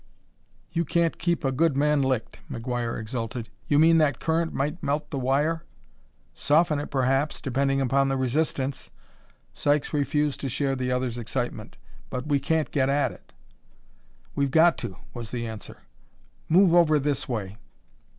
"You 0.71 0.83
can't 0.83 1.19
keep 1.19 1.45
a 1.45 1.51
good 1.51 1.77
man 1.77 2.01
licked!" 2.01 2.39
McGuire 2.49 2.99
exulted. 2.99 3.49
"You 3.67 3.77
mean 3.77 3.99
that 3.99 4.13
the 4.15 4.19
current 4.25 4.51
might 4.51 4.81
melt 4.81 5.11
the 5.11 5.19
wire?" 5.19 5.63
"Soften 6.33 6.79
it, 6.79 6.89
perhaps, 6.89 7.39
depending 7.39 7.79
upon 7.79 8.09
the 8.09 8.17
resistance." 8.17 8.89
Sykes 9.53 9.93
refused 9.93 10.39
to 10.39 10.49
share 10.49 10.75
the 10.75 10.91
other's 10.91 11.19
excitement. 11.19 11.77
"But 12.09 12.25
we 12.25 12.39
can't 12.39 12.71
get 12.71 12.89
at 12.89 13.11
it." 13.11 13.31
"We've 14.33 14.49
got 14.49 14.75
to," 14.79 14.97
was 15.13 15.29
the 15.29 15.45
answer. 15.45 15.77
"Move 16.49 16.73
over 16.73 16.97
this 16.97 17.29
way." 17.29 17.57